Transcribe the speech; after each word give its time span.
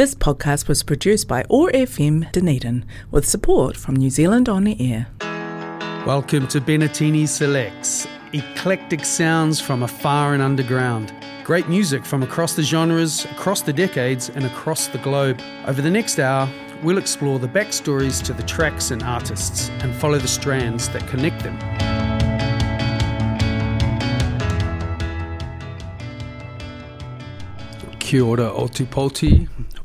This 0.00 0.14
podcast 0.14 0.66
was 0.66 0.82
produced 0.82 1.28
by 1.28 1.44
OAR 1.50 1.70
FM 1.72 2.32
Dunedin 2.32 2.86
with 3.10 3.28
support 3.28 3.76
from 3.76 3.96
New 3.96 4.08
Zealand 4.08 4.48
On 4.48 4.66
Air. 4.66 5.08
Welcome 6.06 6.46
to 6.48 6.58
Bennettini 6.58 7.28
Selects, 7.28 8.06
eclectic 8.32 9.04
sounds 9.04 9.60
from 9.60 9.82
afar 9.82 10.32
and 10.32 10.42
underground. 10.42 11.12
Great 11.44 11.68
music 11.68 12.06
from 12.06 12.22
across 12.22 12.54
the 12.56 12.62
genres, 12.62 13.26
across 13.26 13.60
the 13.60 13.74
decades, 13.74 14.30
and 14.30 14.46
across 14.46 14.86
the 14.86 14.96
globe. 14.96 15.38
Over 15.66 15.82
the 15.82 15.90
next 15.90 16.18
hour, 16.18 16.48
we'll 16.82 16.96
explore 16.96 17.38
the 17.38 17.48
backstories 17.48 18.24
to 18.24 18.32
the 18.32 18.44
tracks 18.44 18.92
and 18.92 19.02
artists 19.02 19.68
and 19.82 19.94
follow 19.94 20.16
the 20.16 20.28
strands 20.28 20.88
that 20.94 21.06
connect 21.08 21.42
them. 21.42 21.58
Kia 27.98 28.22
ora. 28.22 28.50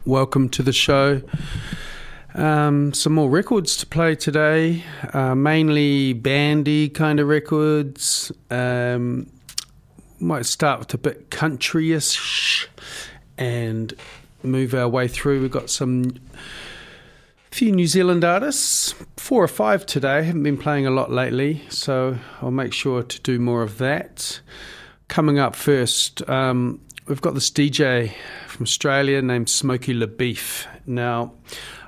Welcome 0.06 0.50
to 0.50 0.62
the 0.62 0.72
show. 0.72 1.24
Um, 2.36 2.94
some 2.94 3.14
more 3.14 3.27
records 3.27 3.76
to 3.77 3.88
play 3.88 4.14
today, 4.14 4.84
uh, 5.14 5.34
mainly 5.34 6.14
bandy 6.14 6.90
kind 6.90 7.20
of 7.20 7.28
records. 7.28 8.31
Um, 8.52 9.31
might 10.20 10.45
start 10.45 10.78
with 10.78 10.94
a 10.94 11.00
bit 11.00 11.31
countryish 11.31 12.68
and 13.40 13.95
move 14.44 14.76
our 14.76 14.88
way 14.88 15.08
through. 15.08 15.41
We've 15.41 15.50
got 15.50 15.72
some 15.72 16.14
few 17.50 17.72
New 17.72 17.88
Zealand 17.88 18.23
artists, 18.23 18.94
four 19.17 19.44
or 19.44 19.48
five 19.48 19.88
today. 19.88 20.22
Haven't 20.22 20.44
been 20.44 20.59
playing 20.59 20.86
a 20.86 20.92
lot 20.92 21.12
lately, 21.12 21.64
so 21.70 22.20
I'll 22.44 22.52
make 22.52 22.73
sure 22.73 23.02
to 23.02 23.22
do 23.22 23.40
more 23.40 23.64
of 23.64 23.80
that. 23.80 24.40
Coming 25.08 25.40
up 25.40 25.56
first, 25.56 26.22
um, 26.30 26.80
we've 27.08 27.22
got 27.22 27.34
this 27.34 27.50
DJ 27.50 28.14
from 28.55 28.64
Australia 28.64 29.22
named 29.22 29.50
Smokey 29.50 29.94
LaBeef. 29.94 30.66
Now, 30.86 31.34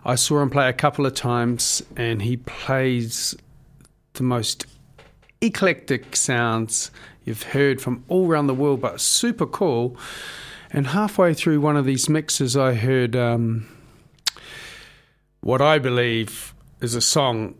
I 0.03 0.15
saw 0.15 0.41
him 0.41 0.49
play 0.49 0.67
a 0.67 0.73
couple 0.73 1.05
of 1.05 1.13
times, 1.13 1.81
and 1.95 2.21
he 2.21 2.37
plays 2.37 3.35
the 4.13 4.23
most 4.23 4.65
eclectic 5.39 6.15
sounds 6.15 6.91
you've 7.23 7.43
heard 7.43 7.79
from 7.81 8.03
all 8.09 8.27
around 8.27 8.47
the 8.47 8.53
world, 8.53 8.81
but 8.81 8.99
super 8.99 9.45
cool. 9.45 9.97
And 10.69 10.87
halfway 10.87 11.33
through 11.33 11.61
one 11.61 11.77
of 11.77 11.85
these 11.85 12.09
mixes, 12.09 12.57
I 12.57 12.73
heard 12.73 13.15
um, 13.15 13.65
what 15.39 15.61
I 15.61 15.79
believe 15.79 16.53
is 16.81 16.95
a 16.95 17.01
song 17.01 17.55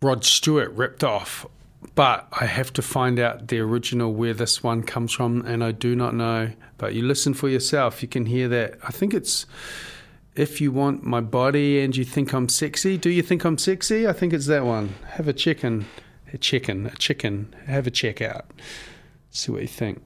Rod 0.00 0.24
Stewart 0.24 0.70
ripped 0.72 1.02
off 1.02 1.46
but 1.94 2.26
I 2.32 2.46
have 2.46 2.72
to 2.74 2.82
find 2.82 3.18
out 3.18 3.48
the 3.48 3.58
original 3.58 4.12
where 4.12 4.34
this 4.34 4.62
one 4.62 4.82
comes 4.82 5.12
from, 5.12 5.44
and 5.44 5.62
I 5.62 5.72
do 5.72 5.94
not 5.94 6.14
know. 6.14 6.52
But 6.82 6.94
you 6.94 7.02
listen 7.02 7.32
for 7.32 7.48
yourself, 7.48 8.02
you 8.02 8.08
can 8.08 8.26
hear 8.26 8.48
that. 8.48 8.76
I 8.82 8.90
think 8.90 9.14
it's 9.14 9.46
if 10.34 10.60
you 10.60 10.72
want 10.72 11.04
my 11.04 11.20
body 11.20 11.80
and 11.80 11.96
you 11.96 12.04
think 12.04 12.32
I'm 12.32 12.48
sexy. 12.48 12.98
Do 12.98 13.08
you 13.08 13.22
think 13.22 13.44
I'm 13.44 13.56
sexy? 13.56 14.08
I 14.08 14.12
think 14.12 14.32
it's 14.32 14.46
that 14.46 14.64
one. 14.64 14.96
Have 15.10 15.28
a 15.28 15.32
chicken, 15.32 15.86
a 16.32 16.38
chicken, 16.38 16.86
a 16.86 16.96
chicken. 16.96 17.54
Have 17.66 17.86
a 17.86 17.90
check 17.92 18.20
out. 18.20 18.46
See 19.30 19.52
what 19.52 19.62
you 19.62 19.68
think. 19.68 20.02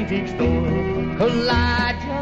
Antique 0.00 0.28
store. 0.28 0.68
Kaw-Liga 1.18 2.20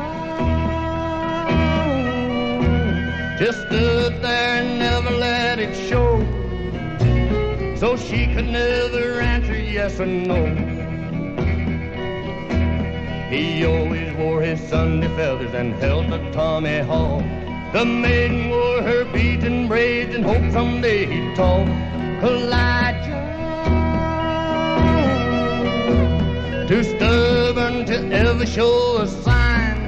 just 3.38 3.60
stood 3.66 4.20
there 4.20 4.62
and 4.62 4.80
never 4.80 5.10
let 5.10 5.60
it 5.60 5.72
show. 5.88 6.18
So 7.76 7.96
she 7.96 8.26
could 8.34 8.48
never 8.48 9.20
answer 9.20 9.56
yes 9.56 10.00
or 10.00 10.06
no. 10.06 10.40
He 13.30 13.64
always 13.64 14.12
wore 14.16 14.42
his 14.42 14.60
Sunday 14.68 15.06
feathers 15.16 15.54
and 15.54 15.72
held 15.74 16.10
the 16.10 16.18
Tommy 16.32 16.80
Hawk. 16.80 17.22
The 17.72 17.84
maiden 17.84 18.50
wore 18.50 18.82
her 18.82 19.04
beads 19.12 19.44
and 19.44 19.68
braids 19.68 20.16
and 20.16 20.24
hoped 20.24 20.52
someday 20.52 21.06
he'd 21.06 21.36
talk. 21.36 21.68
Kaw-Liga, 22.22 23.18
too 26.66 26.82
stubborn 26.82 27.27
to 28.24 28.30
ever 28.30 28.46
show 28.46 28.98
a 28.98 29.06
sign, 29.06 29.78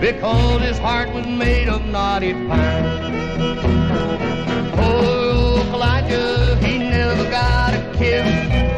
because 0.00 0.62
his 0.62 0.78
heart 0.78 1.12
was 1.12 1.26
made 1.26 1.68
of 1.68 1.84
knotty 1.86 2.32
pine. 2.32 2.84
Oh, 4.78 5.66
Kaw-Liga, 5.70 6.56
he 6.64 6.78
never 6.78 7.28
got 7.28 7.74
a 7.74 7.98
kiss. 7.98 8.71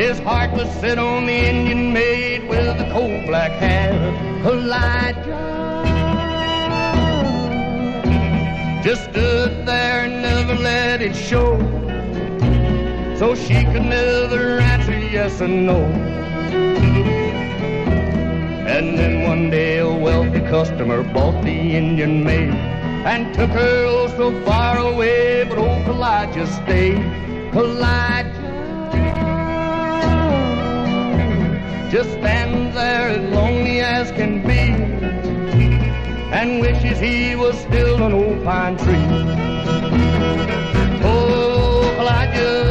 His 0.00 0.18
heart 0.20 0.52
was 0.52 0.66
set 0.80 0.98
on 0.98 1.26
the 1.26 1.38
Indian 1.50 1.92
maid 1.92 2.48
with 2.48 2.78
the 2.78 2.84
coal 2.84 3.22
black 3.26 3.52
hair. 3.52 3.92
Kaw-Liga 4.42 5.42
just 8.82 9.10
stood 9.10 9.66
there 9.66 10.06
and 10.06 10.22
never 10.22 10.54
let 10.54 11.02
it 11.02 11.14
show. 11.14 11.58
So 13.18 13.34
she 13.34 13.62
could 13.72 13.84
never 13.84 14.58
answer 14.72 14.98
yes 14.98 15.38
or 15.42 15.48
no. 15.48 15.76
And 18.74 18.96
then 18.98 19.24
one 19.28 19.50
day 19.50 19.80
a 19.80 19.92
wealthy 19.92 20.40
customer 20.48 21.02
bought 21.02 21.44
the 21.44 21.76
Indian 21.76 22.24
maid 22.24 22.54
and 23.04 23.34
took 23.34 23.50
her 23.50 23.84
oh 23.84 24.08
so 24.16 24.44
far 24.46 24.78
away, 24.78 25.44
but 25.44 25.58
old 25.58 25.84
Kaw-Liga 25.84 26.46
stayed. 26.46 27.02
Kaw-Liga 27.52 28.29
just 31.90 32.10
stands 32.12 32.72
there 32.76 33.08
as 33.08 33.34
lonely 33.34 33.80
as 33.80 34.12
can 34.12 34.40
be 34.46 34.60
and 36.32 36.60
wishes 36.60 37.00
he 37.00 37.34
was 37.34 37.58
still 37.58 38.04
an 38.04 38.12
old 38.12 38.44
pine 38.44 38.76
tree. 38.78 38.94
Oh, 41.02 41.92
Kaw-Liga, 41.96 42.38
he 42.44 42.44
never 42.44 42.69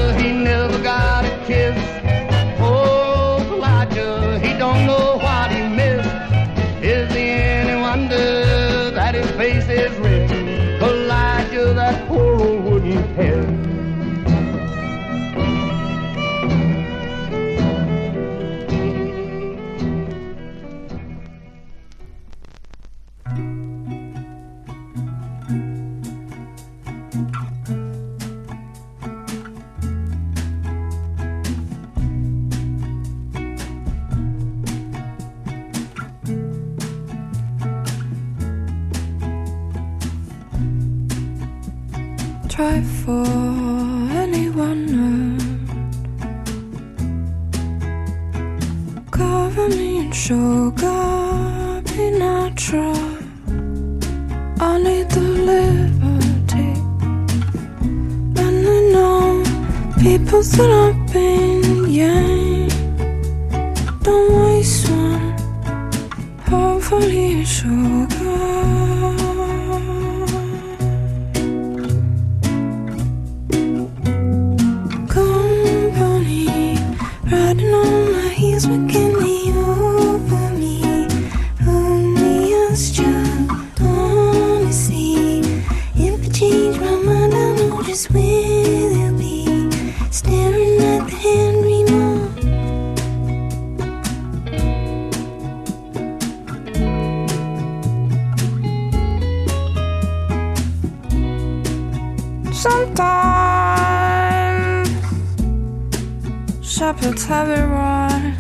shepherds 106.90 107.26
have 107.26 107.50
it 107.50 107.66
right. 107.68 108.36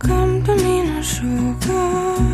Come 0.00 0.42
to 0.42 0.56
me, 0.56 0.82
no 0.82 1.00
sugar, 1.02 2.31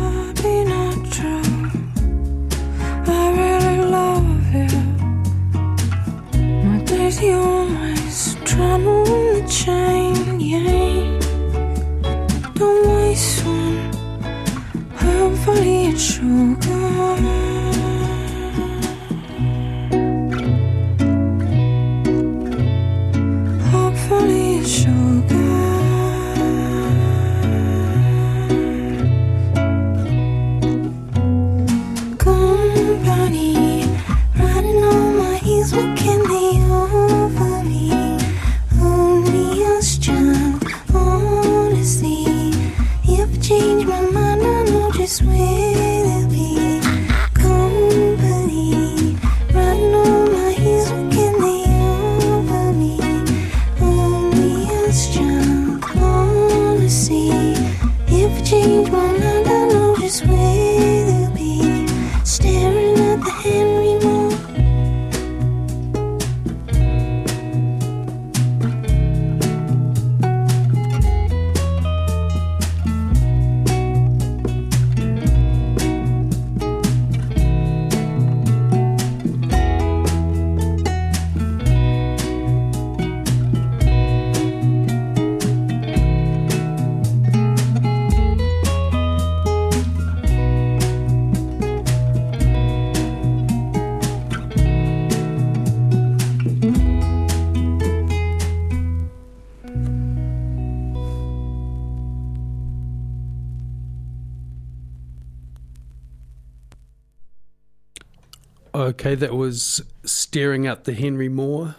Okay, 108.99 109.15
that 109.15 109.33
was 109.33 109.81
Staring 110.03 110.67
at 110.67 110.83
the 110.83 110.91
Henry 110.91 111.29
Moore, 111.29 111.75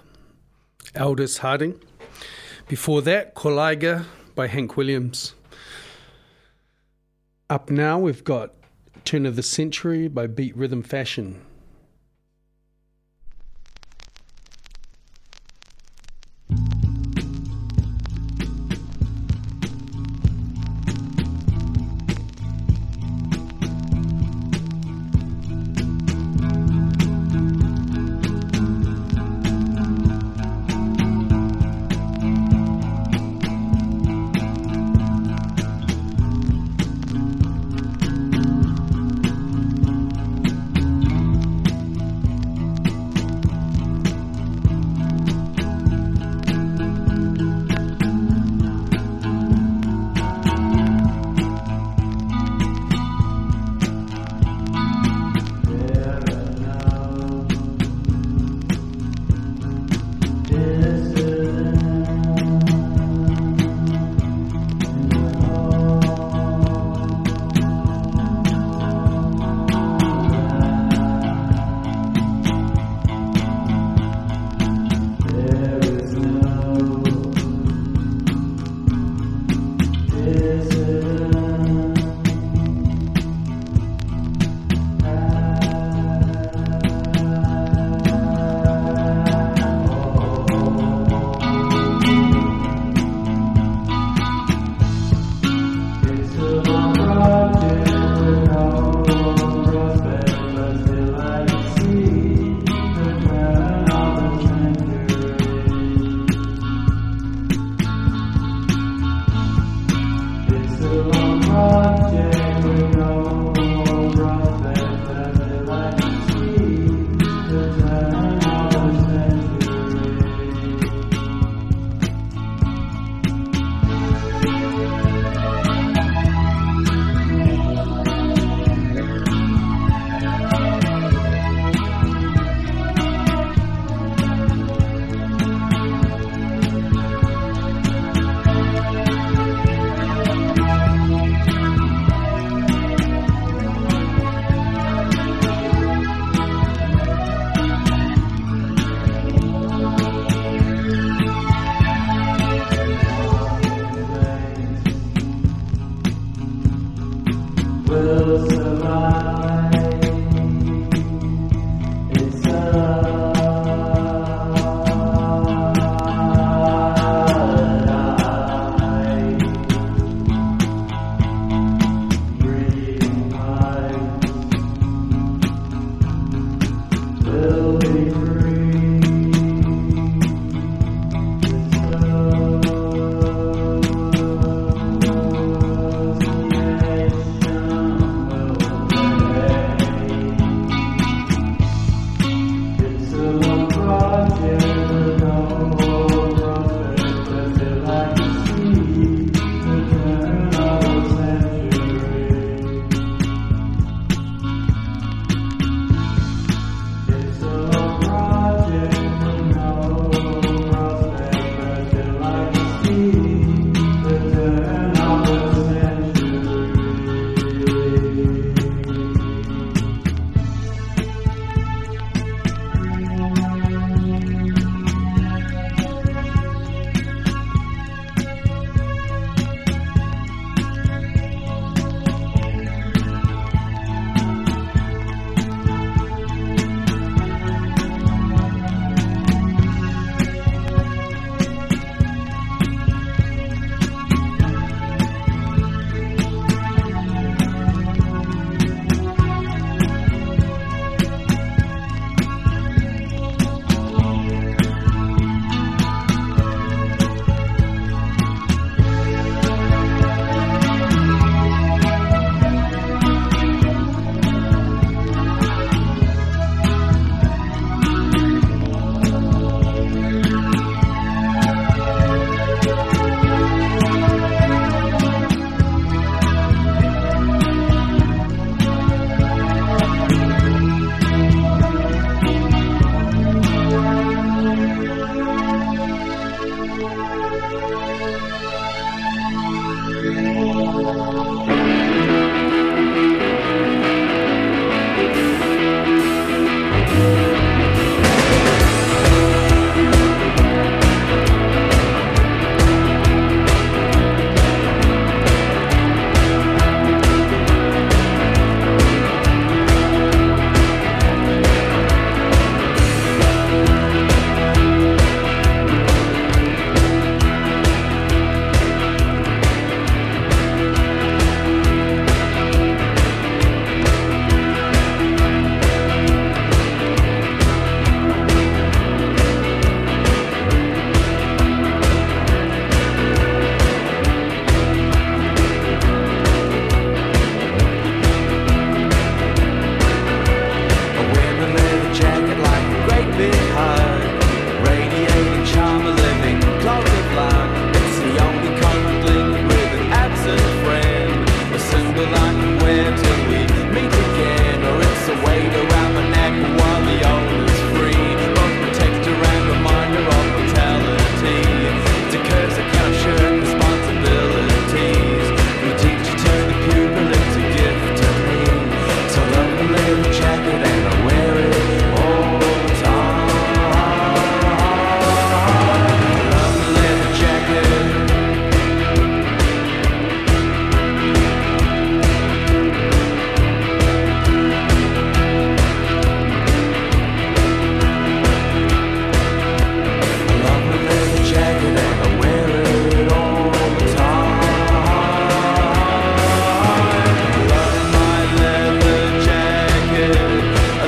Aldous 0.98 1.36
Harding. 1.36 1.78
Before 2.66 3.02
that, 3.02 3.34
Kaw-Liga 3.34 4.06
by 4.34 4.46
Hank 4.46 4.78
Williams. 4.78 5.34
Up 7.50 7.68
now, 7.68 7.98
we've 7.98 8.24
got 8.24 8.54
Turn 9.04 9.26
of 9.26 9.36
the 9.36 9.42
Century 9.42 10.08
by 10.08 10.28
Beat 10.28 10.56
Rhythm 10.56 10.82
Fashion. 10.82 11.42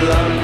love. 0.08 0.41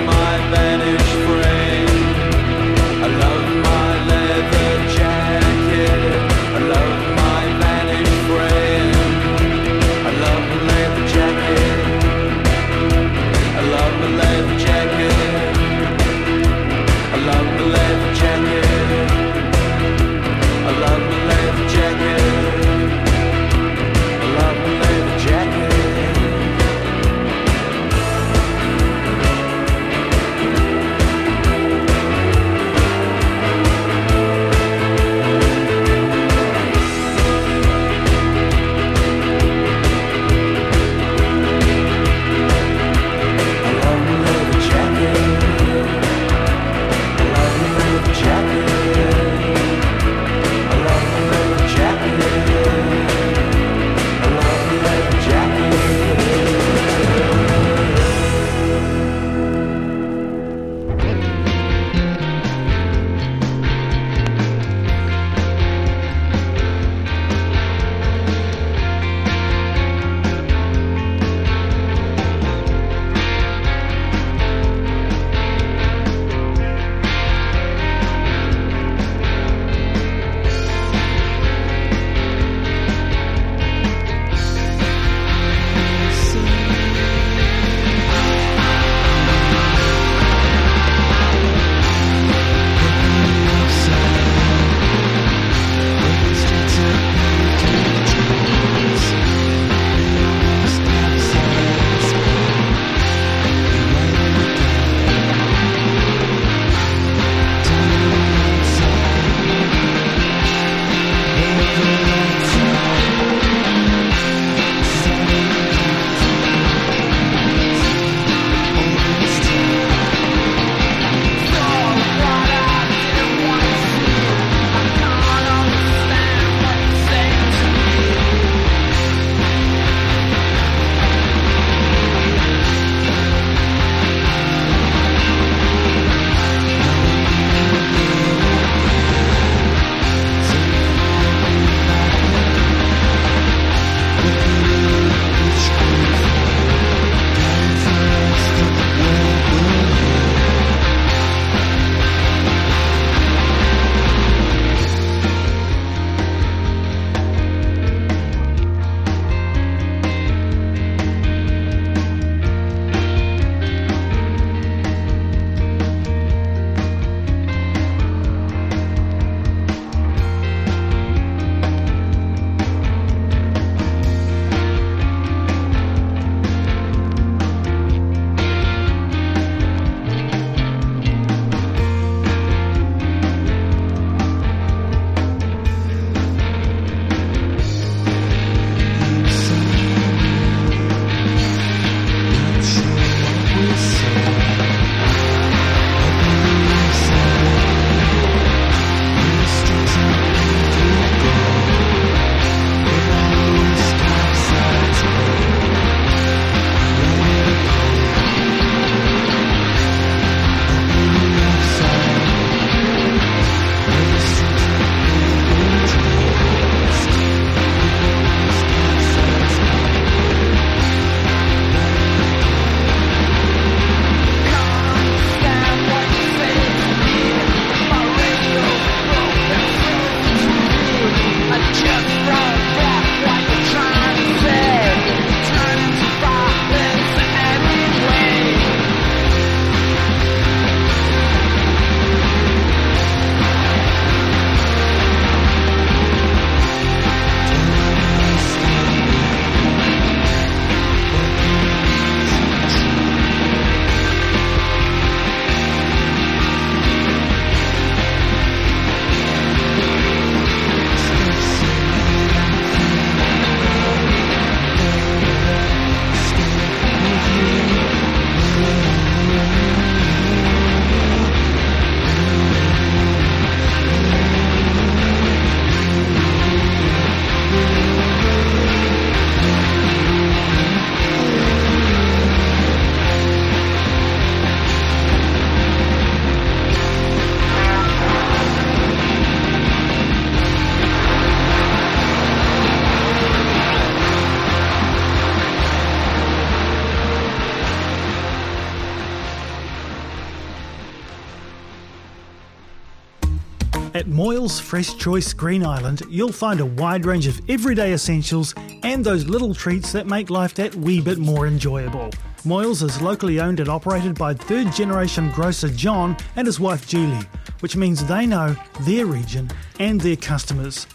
At 304.48 304.52
Moyles 304.52 304.62
Fresh 304.62 304.96
Choice 304.96 305.32
Green 305.34 305.62
Island, 305.62 306.00
you'll 306.08 306.32
find 306.32 306.60
a 306.60 306.64
wide 306.64 307.04
range 307.04 307.26
of 307.26 307.38
everyday 307.50 307.92
essentials 307.92 308.54
and 308.82 309.04
those 309.04 309.26
little 309.26 309.54
treats 309.54 309.92
that 309.92 310.06
make 310.06 310.30
life 310.30 310.54
that 310.54 310.74
wee 310.74 311.02
bit 311.02 311.18
more 311.18 311.46
enjoyable. 311.46 312.08
Moyles 312.46 312.82
is 312.82 313.02
locally 313.02 313.40
owned 313.40 313.60
and 313.60 313.68
operated 313.68 314.14
by 314.14 314.32
third 314.32 314.72
generation 314.72 315.30
grocer 315.32 315.68
John 315.68 316.16
and 316.36 316.46
his 316.46 316.58
wife 316.58 316.88
Julie, 316.88 317.26
which 317.60 317.76
means 317.76 318.02
they 318.02 318.24
know 318.24 318.56
their 318.80 319.04
region 319.04 319.50
and 319.80 320.00
their 320.00 320.16
customers. 320.16 320.86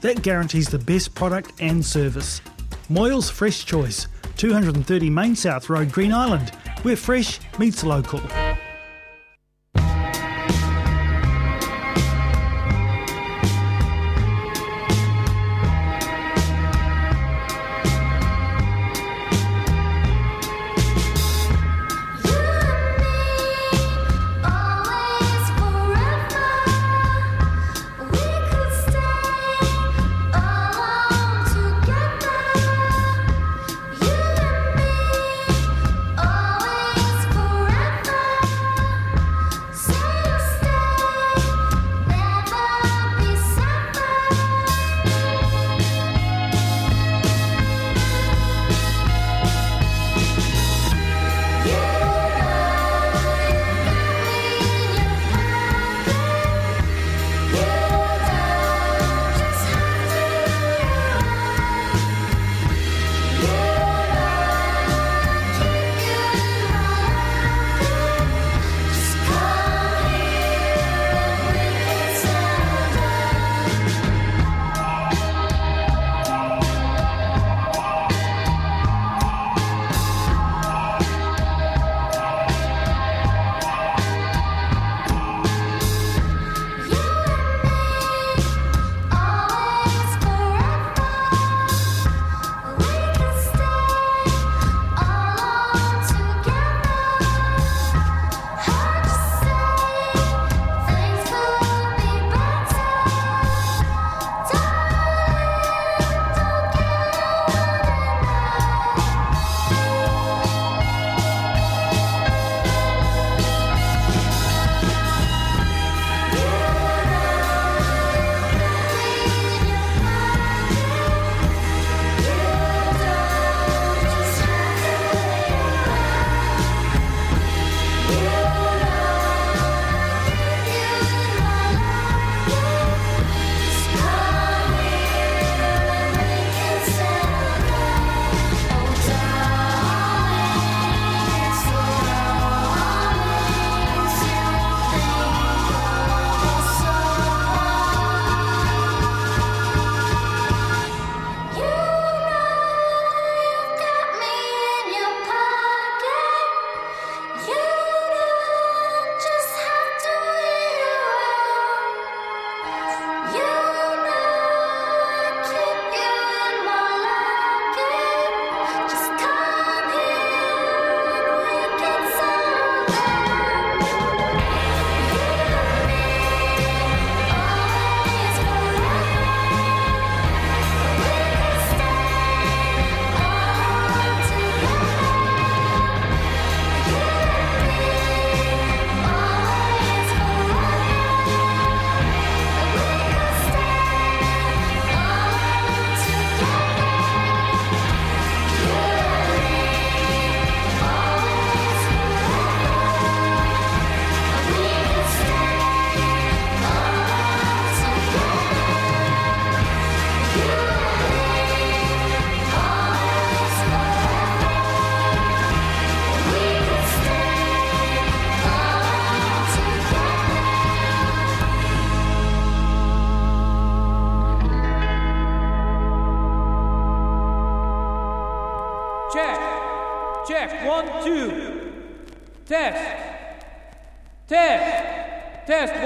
That 0.00 0.22
guarantees 0.22 0.70
the 0.70 0.78
best 0.78 1.14
product 1.14 1.52
and 1.60 1.84
service. 1.84 2.40
Moyles 2.88 3.30
Fresh 3.30 3.66
Choice, 3.66 4.06
230 4.38 5.10
Main 5.10 5.36
South 5.36 5.68
Road, 5.68 5.92
Green 5.92 6.14
Island, 6.14 6.48
where 6.80 6.96
fresh 6.96 7.40
meets 7.58 7.84
local. 7.84 8.22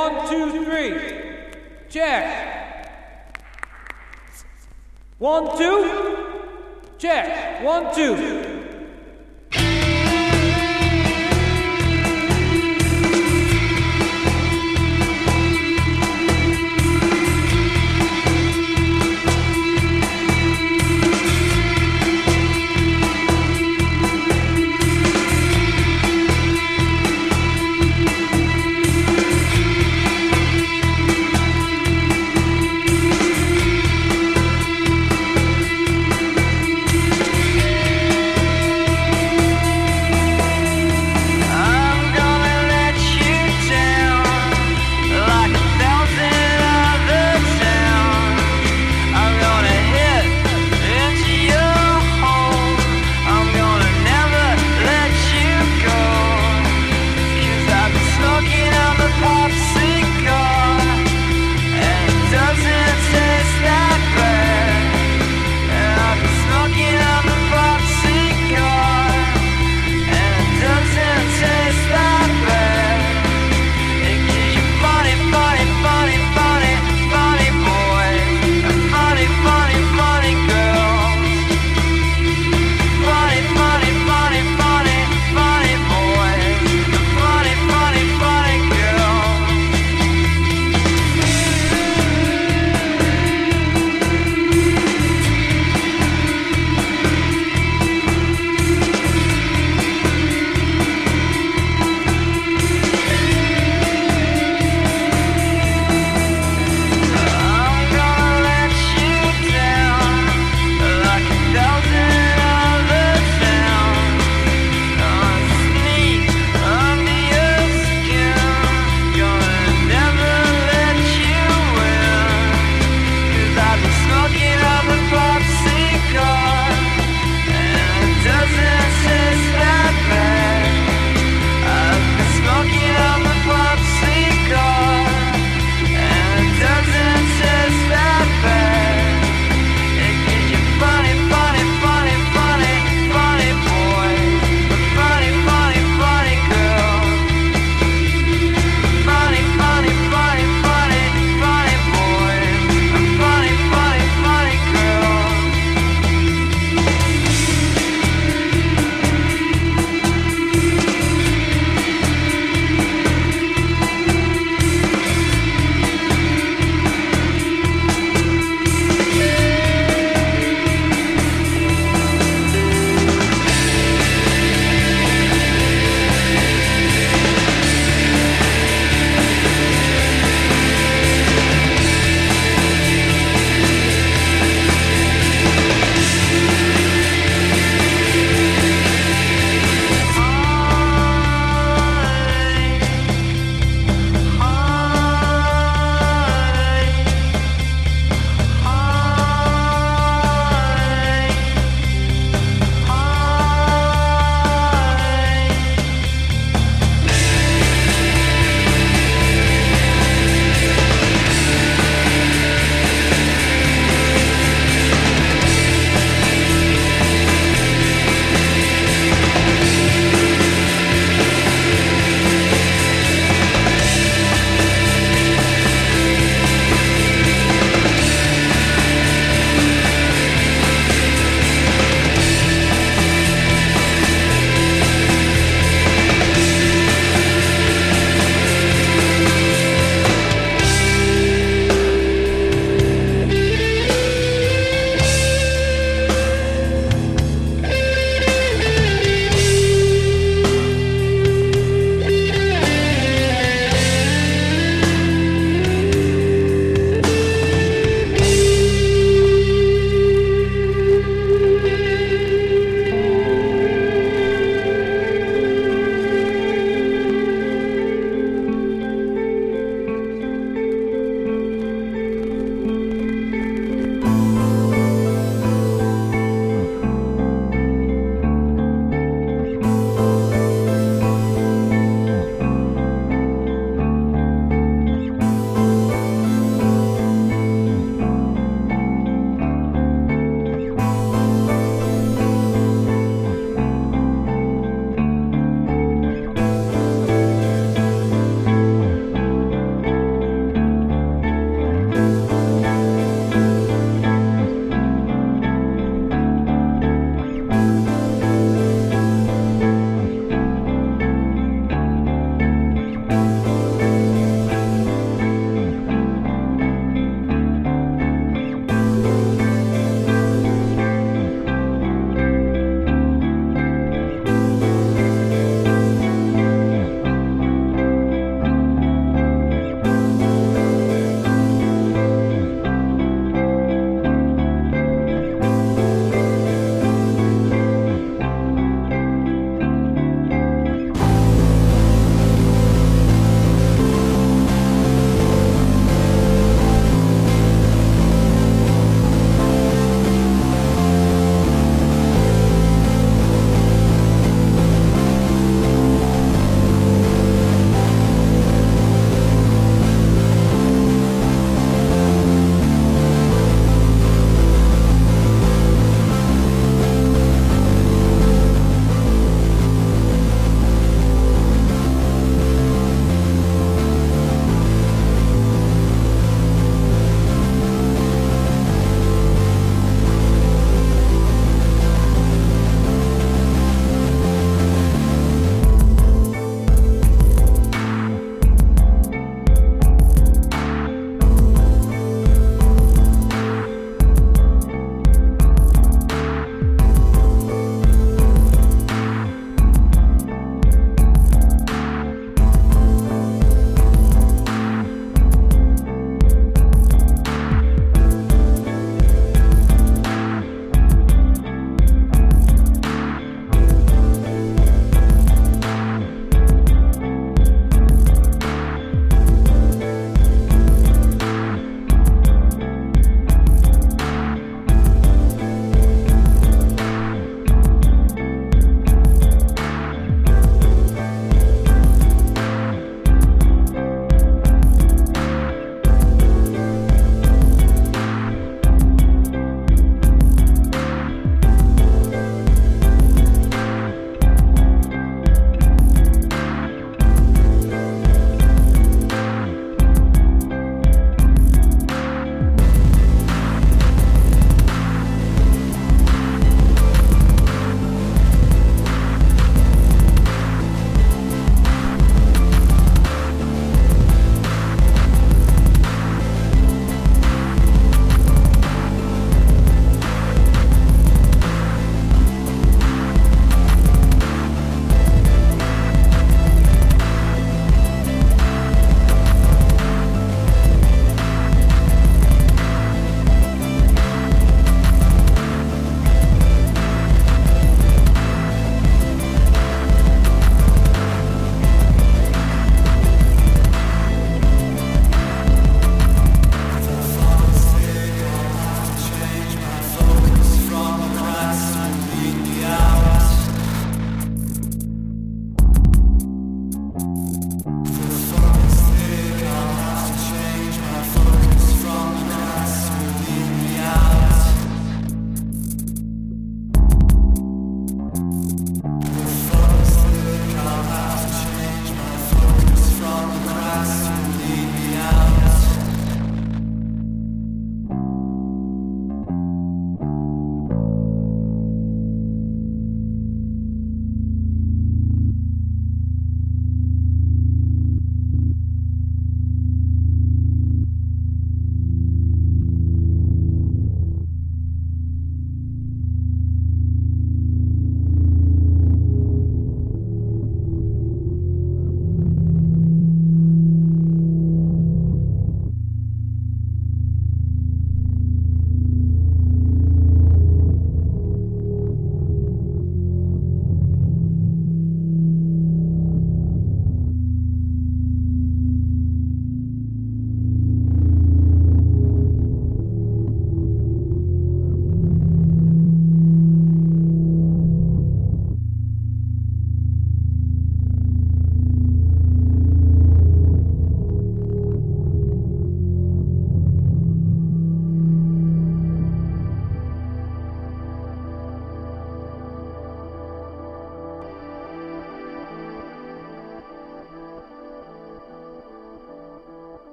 One, 0.00 0.30
two, 0.30 0.64
three. 0.64 0.98
Check. 1.90 2.24
One, 5.18 5.58
two. 5.58 6.40
Check. 6.96 7.62
One, 7.62 7.94
two. 7.94 8.59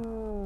Mm. 0.00 0.39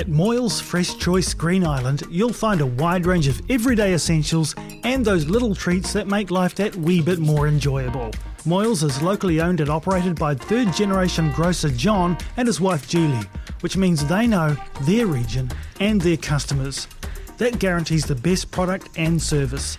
At 0.00 0.06
Moyles 0.06 0.62
Fresh 0.62 0.96
Choice 0.96 1.34
Green 1.34 1.62
Island, 1.62 2.04
you'll 2.08 2.32
find 2.32 2.62
a 2.62 2.66
wide 2.66 3.04
range 3.04 3.28
of 3.28 3.42
everyday 3.50 3.92
essentials 3.92 4.54
and 4.82 5.04
those 5.04 5.28
little 5.28 5.54
treats 5.54 5.92
that 5.92 6.06
make 6.06 6.30
life 6.30 6.54
that 6.54 6.74
wee 6.74 7.02
bit 7.02 7.18
more 7.18 7.46
enjoyable. 7.46 8.10
Moyles 8.46 8.82
is 8.82 9.02
locally 9.02 9.42
owned 9.42 9.60
and 9.60 9.68
operated 9.68 10.18
by 10.18 10.34
third 10.34 10.72
generation 10.72 11.30
grocer 11.32 11.68
John 11.68 12.16
and 12.38 12.48
his 12.48 12.62
wife 12.62 12.88
Julie, 12.88 13.26
which 13.60 13.76
means 13.76 14.02
they 14.06 14.26
know 14.26 14.56
their 14.84 15.06
region 15.06 15.50
and 15.80 16.00
their 16.00 16.16
customers. 16.16 16.88
That 17.36 17.58
guarantees 17.58 18.06
the 18.06 18.14
best 18.14 18.50
product 18.50 18.88
and 18.96 19.20
service. 19.20 19.76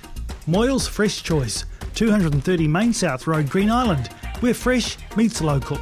Moyles 0.47 0.87
Fresh 0.87 1.23
Choice, 1.23 1.65
230 1.95 2.67
Main 2.67 2.93
South 2.93 3.25
Road, 3.25 3.49
Green 3.49 3.71
Island, 3.71 4.09
where 4.41 4.53
fresh 4.53 4.99
meets 5.15 5.41
local. 5.41 5.79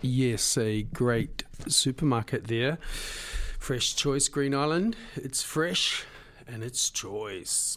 Yes, 0.00 0.56
a 0.56 0.82
great 0.82 1.42
supermarket 1.66 2.46
there. 2.46 2.78
Fresh 3.58 3.96
Choice 3.96 4.28
Green 4.28 4.54
Island. 4.54 4.96
It's 5.16 5.42
fresh 5.42 6.04
and 6.46 6.62
it's 6.62 6.88
choice. 6.88 7.76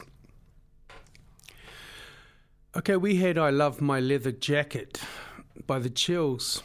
Okay, 2.76 2.96
we 2.96 3.16
had 3.16 3.40
I 3.40 3.50
Love 3.50 3.82
My 3.82 4.00
Leather 4.00 4.32
Jacket 4.32 5.02
by 5.66 5.80
The 5.80 5.90
Chills 5.90 6.62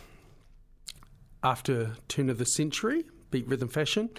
after 1.43 1.97
Turn 2.07 2.29
of 2.29 2.37
the 2.37 2.45
Century, 2.45 3.07
Beat 3.31 3.49
Rhythm 3.49 3.69
Fashion. 3.69 4.11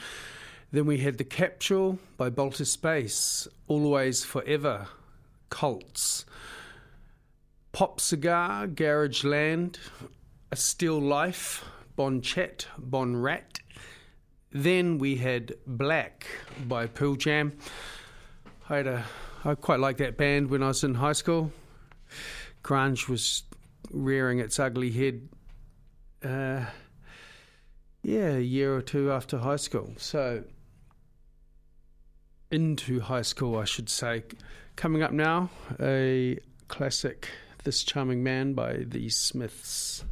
Then 0.72 0.88
we 0.88 0.98
had 0.98 1.20
The 1.20 1.24
Capsule 1.24 2.00
by 2.18 2.32
Bolter 2.32 2.66
Space, 2.66 3.48
Always 3.68 4.26
Forever, 4.26 4.88
Cults. 5.50 6.26
Pop 7.74 8.02
Cigar, 8.02 8.66
Garage 8.66 9.24
Land, 9.24 9.78
A 10.50 10.56
Still 10.56 11.00
Life, 11.00 11.66
Bon 11.98 12.22
Chat, 12.22 12.68
Bon 12.78 13.16
Rat. 13.16 13.60
Then 14.52 14.98
we 14.98 15.18
had 15.18 15.56
Black 15.66 16.26
by 16.66 16.88
Pearl 16.88 17.16
Jam. 17.16 17.58
I 18.70 18.78
had 18.78 18.88
a 18.88 19.06
I 19.44 19.56
quite 19.56 19.80
liked 19.80 20.00
that 20.00 20.18
band 20.18 20.50
when 20.50 20.64
I 20.64 20.68
was 20.68 20.84
in 20.84 20.96
high 20.96 21.14
school. 21.14 21.52
Grunge 22.64 23.08
was 23.08 23.44
rearing 23.92 24.40
its 24.40 24.60
ugly 24.60 24.92
head. 24.92 25.28
Uh, 26.24 26.66
yeah, 28.02 28.36
a 28.36 28.40
year 28.40 28.76
or 28.76 28.82
two 28.82 29.12
after 29.12 29.38
high 29.38 29.58
school. 29.58 29.94
So 29.98 30.44
into 32.52 33.02
high 33.02 33.22
school, 33.22 33.58
I 33.58 33.66
should 33.66 33.90
say. 33.90 34.24
Coming 34.76 35.04
up 35.04 35.12
now, 35.12 35.50
a 35.80 36.40
classic, 36.68 37.30
"This 37.64 37.84
Charming 37.84 38.24
Man" 38.24 38.54
by 38.54 38.78
the 38.78 39.10
Smiths. 39.10 40.06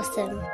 Awesome. 0.00 0.49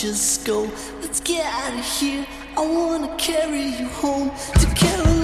Just 0.00 0.44
go. 0.44 0.70
Let's 1.00 1.18
get 1.18 1.44
out 1.44 1.76
of 1.76 1.84
here. 1.84 2.24
I 2.56 2.60
wanna 2.64 3.12
carry 3.16 3.64
you 3.64 3.88
home 3.88 4.30
to 4.60 4.66
Carolina, 4.76 5.17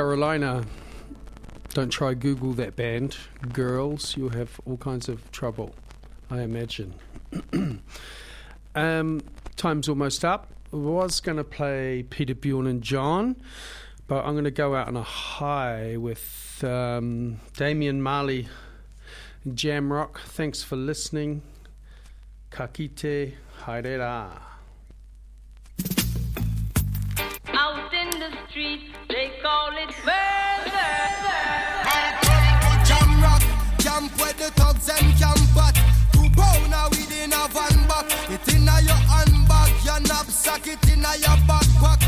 Carolina. 0.00 0.64
Don't 1.74 1.90
try 1.90 2.14
Google 2.14 2.54
that 2.54 2.74
band, 2.74 3.18
Girls. 3.52 4.16
You'll 4.16 4.30
have 4.30 4.58
all 4.64 4.78
kinds 4.78 5.10
of 5.10 5.30
trouble, 5.30 5.74
I 6.30 6.40
imagine. 6.40 6.94
um, 8.74 9.20
time's 9.56 9.90
almost 9.90 10.24
up. 10.24 10.48
I 10.72 10.76
was 10.76 11.20
going 11.20 11.36
to 11.36 11.44
play 11.44 12.02
Peter 12.08 12.34
Bjorn 12.34 12.66
and 12.66 12.80
John, 12.80 13.36
but 14.06 14.24
I'm 14.24 14.32
going 14.32 14.44
to 14.44 14.50
go 14.50 14.74
out 14.74 14.88
on 14.88 14.96
a 14.96 15.02
high 15.02 15.98
with 15.98 16.64
um, 16.64 17.38
Damian 17.58 18.00
Marley 18.00 18.48
and 19.44 19.54
Jamrock. 19.54 20.16
Thanks 20.20 20.62
for 20.62 20.76
listening. 20.76 21.42
Kakite 22.50 23.34
Hairera. 23.64 24.49
In 28.20 28.30
the 28.30 28.36
street, 28.50 28.80
they 29.08 29.30
call 29.42 29.70
it 29.78 29.88
murder. 30.04 30.90
Jamrock, 32.84 33.42
camp 33.78 34.20
where 34.20 34.32
the 34.34 34.50
thugs 34.60 34.88
and 34.90 35.18
camp 35.18 35.56
at. 35.56 35.74
Two 36.12 36.28
pounder 36.36 36.88
within 36.90 37.32
a 37.32 37.48
van 37.48 37.88
back. 37.88 38.06
It 38.28 38.54
inna 38.54 38.80
your 38.82 39.00
handbag, 39.08 39.72
your 39.84 40.00
knapsack, 40.00 40.66
it 40.66 40.88
inna 40.90 41.16
your 41.16 41.38
backpack. 41.48 41.99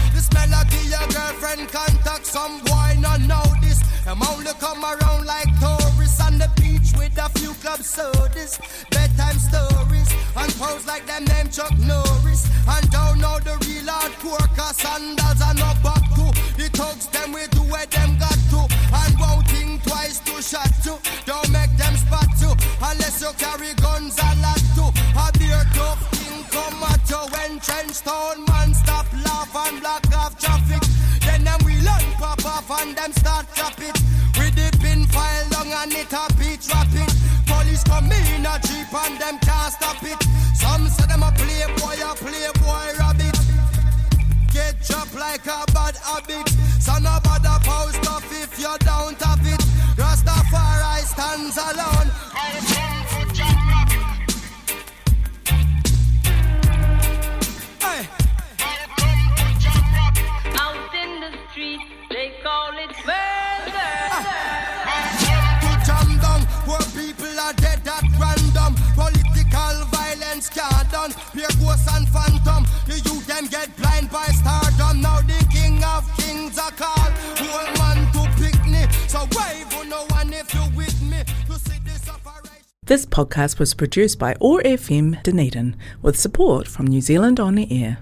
Melody 0.42 0.90
your 0.90 1.06
girlfriend 1.14 1.68
contact. 1.70 2.26
Some 2.26 2.58
boy 2.64 2.98
not 2.98 3.20
this. 3.62 3.78
Them 4.04 4.22
only 4.26 4.50
come 4.58 4.82
around 4.84 5.24
like 5.24 5.46
tourists 5.60 6.20
on 6.20 6.38
the 6.38 6.50
beach 6.58 6.90
with 6.98 7.16
a 7.16 7.28
few 7.38 7.54
club 7.62 7.80
sodas, 7.82 8.58
bedtime 8.90 9.38
stories, 9.38 10.10
and 10.34 10.50
pose 10.58 10.84
like 10.84 11.06
them 11.06 11.24
name 11.26 11.48
Chuck 11.48 11.70
Norris. 11.78 12.50
And 12.66 12.90
don't 12.90 13.20
know 13.20 13.38
the 13.38 13.54
real 13.62 13.86
hardcore 13.86 14.48
cause 14.58 14.78
sandals 14.82 15.40
are 15.46 15.54
no 15.54 15.70
back 15.86 16.02
to. 16.18 16.26
The 16.58 16.66
thugs 16.74 17.06
them 17.14 17.32
we 17.32 17.46
do 17.54 17.62
where 17.70 17.86
them 17.86 18.18
got 18.18 18.38
to, 18.50 18.66
and 18.66 19.14
won't 19.22 19.46
think 19.46 19.84
twice 19.84 20.18
to 20.26 20.42
shot 20.42 20.72
to. 20.82 20.98
Don't 21.24 21.50
make 21.54 21.70
them 21.78 21.94
spot 21.94 22.26
you 22.42 22.50
unless 22.82 23.22
you 23.22 23.30
carry 23.38 23.74
guns 23.74 24.18
a 24.18 24.30
lot 24.42 24.62
to. 24.74 24.90
A 25.14 25.30
beer 25.38 25.62
tough 25.78 26.02
thing 26.10 26.42
come 26.50 26.82
at 26.90 27.06
you 27.08 27.22
when 27.30 27.60
trench 27.60 28.02
town 28.02 28.51
and 32.80 32.96
them 32.96 33.12
start 33.12 33.46
chop 33.54 33.78
it. 33.78 33.96
With 34.38 34.54
the 34.56 34.68
pin 34.80 35.06
file 35.06 35.46
long 35.52 35.72
and 35.72 35.92
it 35.92 36.12
a 36.12 36.24
beat 36.38 36.64
rapid. 36.72 37.10
Police 37.46 37.84
come 37.84 38.10
in 38.10 38.46
a 38.46 38.56
jeep 38.66 38.92
and 38.92 39.18
them 39.20 39.38
can't 39.38 39.72
stop 39.72 40.02
it. 40.02 40.20
Some 40.56 40.88
say 40.88 41.06
them 41.06 41.22
a 41.22 41.32
playboy, 41.32 41.98
a 42.00 42.14
playboy 42.16 42.86
rabbit. 42.98 43.36
Get 44.52 44.80
chopped 44.82 45.14
like 45.14 45.46
a 45.46 45.64
bad 45.72 45.96
habit. 45.96 46.48
So 46.80 46.94
no 46.98 47.18
bother 47.24 47.58
post 47.64 48.04
off 48.10 48.26
if 48.30 48.58
you 48.58 48.74
don't 48.80 49.20
have 49.20 49.46
it. 49.46 49.62
Rastafari 49.96 51.04
stands 51.04 51.56
alone. 51.56 52.21
Ghost 71.72 71.88
and 71.94 72.08
phantom. 72.08 72.64
The 72.86 72.94
youth 72.94 73.26
them 73.26 73.46
get 73.46 73.76
blind 73.76 74.10
by 74.10 74.26
stardom. 74.26 75.00
Now 75.00 75.20
the 75.20 75.46
king 75.50 75.82
of 75.84 76.04
kings 76.16 76.58
are 76.58 76.70
called. 76.72 77.12
Man 77.78 78.12
to 78.12 78.22
picnic. 78.40 78.90
So 79.08 79.20
wave 79.20 79.74
on 79.78 79.88
no 79.88 80.04
one 80.08 80.32
if 80.32 80.52
you 80.54 80.64
with 80.76 81.00
me. 81.02 81.22
To 81.46 81.58
see 81.58 81.78
this 81.84 82.08
operation. 82.08 82.64
This 82.84 83.06
podcast 83.06 83.58
was 83.58 83.74
produced 83.74 84.18
by 84.18 84.34
OAR 84.40 84.62
FM 84.62 85.22
Dunedin 85.22 85.76
with 86.02 86.18
support 86.18 86.68
from 86.68 86.86
New 86.86 87.00
Zealand 87.00 87.40
On 87.40 87.54
the 87.54 87.66
Air. 87.70 87.98